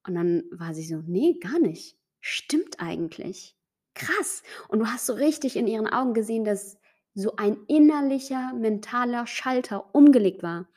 Und 0.08 0.16
dann 0.16 0.44
war 0.52 0.74
sie 0.76 0.84
so: 0.86 0.98
„Ne, 1.08 1.38
gar 1.42 1.60
nicht. 1.60 1.98
Stimmt 2.22 2.80
eigentlich. 2.80 3.58
Krass.“ 3.96 4.44
Und 4.70 4.80
du 4.80 4.88
hast 4.88 5.06
so 5.08 5.14
richtig 5.14 5.56
in 5.58 5.68
ihren 5.68 5.88
Augen 5.88 6.14
gesehen, 6.14 6.46
dass 6.46 6.78
so 7.16 7.36
ein 7.38 7.58
innerlicher 7.68 8.54
mentaler 8.54 9.28
Schalter 9.28 9.94
umgelegt 9.96 10.44
war. 10.44 10.68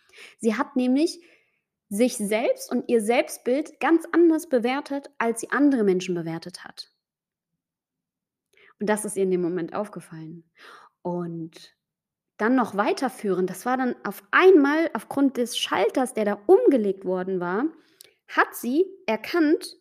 Sie 0.41 0.55
hat 0.57 0.77
nämlich 0.77 1.21
sich 1.91 2.17
selbst 2.17 2.71
und 2.73 2.89
ihr 2.89 3.01
Selbstbild 3.03 3.81
ganz 3.81 4.07
anders 4.13 4.49
bewertet, 4.49 5.11
als 5.19 5.41
sie 5.41 5.51
andere 5.51 5.85
Menschen 5.85 6.15
bewertet 6.15 6.65
hat. 6.65 6.94
Und 8.81 8.89
das 8.89 9.05
ist 9.05 9.17
ihr 9.17 9.23
in 9.25 9.31
dem 9.31 9.43
Moment 9.43 9.75
aufgefallen. 9.75 10.45
Und 11.03 11.75
dann 12.39 12.57
noch 12.57 12.77
weiterführend, 12.77 13.51
das 13.51 13.67
war 13.67 13.77
dann 13.79 13.97
auf 14.05 14.23
einmal 14.33 14.91
aufgrund 14.95 15.37
des 15.37 15.59
Schalters, 15.59 16.15
der 16.15 16.25
da 16.27 16.41
umgelegt 16.47 17.05
worden 17.05 17.41
war, 17.41 17.67
hat 18.29 18.55
sie 18.55 18.87
erkannt: 19.07 19.77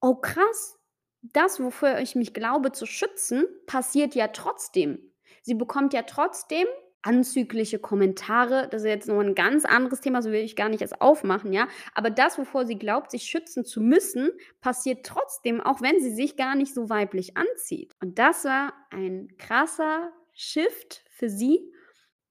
„Oh 0.00 0.16
krass, 0.16 0.78
das, 1.22 1.60
wofür 1.60 1.98
ich 2.00 2.14
mich 2.16 2.34
glaube 2.34 2.72
zu 2.72 2.86
schützen, 2.86 3.46
passiert 3.66 4.14
ja 4.16 4.28
trotzdem.“ 4.28 5.12
Sie 5.42 5.54
bekommt 5.54 5.94
ja 5.94 6.02
trotzdem 6.02 6.66
anzügliche 7.02 7.78
Kommentare. 7.78 8.68
Das 8.70 8.82
ist 8.82 8.88
jetzt 8.88 9.08
noch 9.08 9.16
mal 9.16 9.26
'n 9.26 9.34
ganz 9.34 9.64
anderes 9.64 10.00
Thema, 10.00 10.18
das 10.20 10.26
will 10.26 10.40
ich 10.40 10.56
gar 10.56 10.68
nicht 10.68 10.82
erst 10.82 11.00
aufmachen, 11.00 11.52
ja? 11.52 11.68
Aber 11.94 12.10
das, 12.10 12.38
wovor 12.38 12.66
sie 12.66 12.78
glaubt, 12.78 13.10
sich 13.10 13.24
schützen 13.24 13.64
zu 13.64 13.80
müssen, 13.80 14.30
passiert 14.60 15.04
trotzdem, 15.06 15.60
auch 15.60 15.82
wenn 15.82 16.00
sie 16.00 16.14
sich 16.14 16.36
gar 16.36 16.54
nicht 16.56 16.74
so 16.74 16.88
weiblich 16.90 17.36
anzieht. 17.36 17.94
Und 18.02 18.18
das 18.18 18.44
war 18.44 18.72
ein 18.90 19.28
krasser 19.38 20.12
Shift 20.34 21.04
für 21.10 21.28
sie. 21.28 21.72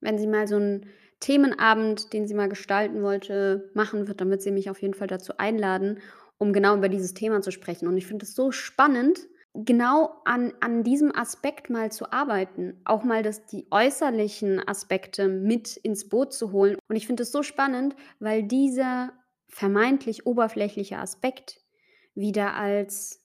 Wenn 0.01 0.17
sie 0.19 0.27
mal 0.27 0.47
so 0.47 0.57
'n 0.57 0.87
Themenabend, 1.21 2.13
den 2.13 2.27
sie 2.27 2.33
mal 2.35 2.49
gestalten 2.49 3.03
wollte, 3.03 3.71
machen 3.75 4.07
wird, 4.07 4.19
wird 4.27 4.41
sie 4.41 4.51
mich 4.51 4.69
auf 4.71 4.81
jeden 4.81 4.93
Fall 4.95 5.07
dazu 5.07 5.33
einladen, 5.37 5.99
um 6.39 6.53
genau 6.53 6.75
über 6.77 6.89
dieses 6.89 7.13
Thema 7.13 7.41
zu 7.41 7.51
sprechen. 7.51 7.87
Und 7.87 7.97
ich 7.97 8.07
finde 8.07 8.25
es 8.25 8.35
so 8.35 8.51
spannend, 8.51 9.19
genau 9.53 10.21
an 10.25 10.53
an 10.59 10.83
diesem 10.83 11.15
Aspekt 11.15 11.69
mal 11.69 11.91
zu 11.91 12.11
arbeiten, 12.11 12.79
auch 12.85 13.03
mal 13.03 13.23
das 13.23 13.45
die 13.45 13.67
äußerlichen 13.71 14.65
Aspekte 14.67 15.27
mit 15.27 15.77
ins 15.77 16.09
Boot 16.09 16.33
zu 16.33 16.51
holen. 16.51 16.77
Und 16.89 16.95
ich 16.95 17.07
finde 17.07 17.23
es 17.23 17.31
so 17.31 17.43
spannend, 17.43 17.95
weil 18.19 18.43
dieser 18.43 19.13
vermeintlich 19.47 20.25
oberflächliche 20.25 20.97
Aspekt 20.97 21.61
wieder 22.15 22.55
als 22.55 23.21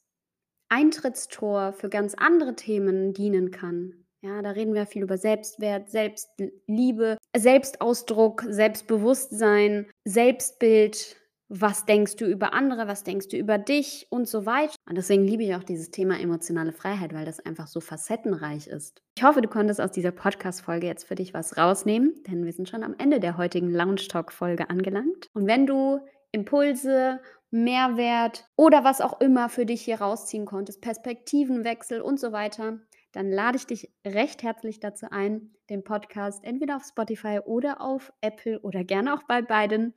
Eintrittstor 0.69 1.73
für 1.73 1.89
ganz 1.89 2.15
andere 2.15 2.57
Themen 2.57 3.13
dienen 3.13 3.51
kann. 3.51 4.07
Ja, 4.23 4.43
da 4.43 4.51
reden 4.51 4.75
wir 4.75 4.87
viel 4.87 5.03
über 5.03 5.19
Selbstwert, 5.19 5.89
Selbstliebe, 5.91 7.19
Selbstausdruck, 7.37 8.45
Selbstbewusstsein, 8.49 9.87
Selbstbild. 10.05 11.17
Was 11.49 11.85
denkst 11.85 12.17
du 12.17 12.27
über 12.27 12.53
andere? 12.53 12.89
Was 12.89 13.05
denkst 13.05 13.29
du 13.29 13.37
über 13.37 13.57
dich? 13.57 14.07
Und 14.11 14.27
so 14.27 14.47
weit. 14.47 14.75
Und 14.89 14.99
deswegen 14.99 15.25
liebe 15.25 15.45
ich 15.45 15.55
auch 15.55 15.63
dieses 15.63 15.91
Thema 15.91 16.19
emotionale 16.19 16.73
Freiheit, 16.73 17.15
weil 17.15 17.25
das 17.25 17.39
einfach 17.39 17.69
so 17.69 17.81
facettenreich 17.81 18.67
ist. 18.67 19.01
Ich 19.17 19.23
hoffe, 19.23 19.43
du 19.43 19.49
konntest 19.49 19.81
aus 19.81 19.93
dieser 19.93 20.11
Podcast-Folge 20.11 20.87
jetzt 20.87 21.05
für 21.05 21.15
dich 21.15 21.35
was 21.35 21.57
rausnehmen, 21.57 22.15
denn 22.27 22.45
wir 22.45 22.53
sind 22.53 22.69
schon 22.69 22.83
am 22.83 22.97
Ende 22.99 23.21
der 23.21 23.37
heutigen 23.37 23.71
Lounge 23.71 24.09
Talk-Folge 24.09 24.71
angelangt. 24.71 25.29
Und 25.35 25.47
wenn 25.47 25.67
du 25.67 26.01
Impulse, 26.33 27.21
Mehrwert 27.51 28.49
oder 28.57 28.83
was 28.83 29.01
auch 29.01 29.21
immer 29.21 29.49
für 29.49 29.67
dich 29.67 29.83
hier 29.83 30.01
rausziehen 30.01 30.47
konntest, 30.47 30.81
Perspektivenwechsel 30.81 32.01
und 32.01 32.19
so 32.19 32.33
weiter, 32.33 32.81
dann 33.13 33.31
lade 33.31 33.57
ich 33.57 33.67
dich 33.67 33.91
recht 34.05 34.43
herzlich 34.43 34.81
dazu 34.81 35.07
ein, 35.11 35.55
den 35.71 35.85
Podcast 35.85 36.45
entweder 36.45 36.77
auf 36.77 36.85
Spotify 36.85 37.41
oder 37.45 37.81
auf 37.81 38.13
Apple 38.21 38.61
oder 38.61 38.85
gerne 38.85 39.15
auch 39.15 39.23
bei 39.23 39.41
beiden 39.41 39.95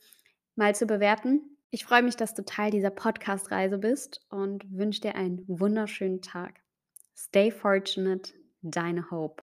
mal 0.60 0.76
zu 0.76 0.86
bewerten. 0.86 1.42
Ich 1.72 1.86
freue 1.86 2.04
mich, 2.04 2.18
dass 2.18 2.36
du 2.36 2.44
Teil 2.44 2.70
dieser 2.70 2.90
Podcast-Reise 2.90 3.78
bist 3.78 4.26
und 4.30 4.66
wünsche 4.72 5.02
dir 5.02 5.16
einen 5.16 5.44
wunderschönen 5.48 6.22
Tag. 6.22 6.60
Stay 7.16 7.50
fortunate, 7.50 8.34
deine 8.62 9.10
Hope. 9.10 9.38